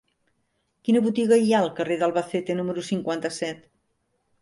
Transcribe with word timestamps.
Quina 0.87 1.01
botiga 1.09 1.39
hi 1.45 1.53
ha 1.53 1.61
al 1.65 1.71
carrer 1.81 1.99
d'Albacete 2.01 2.59
número 2.59 2.89
cinquanta-set? 2.91 3.65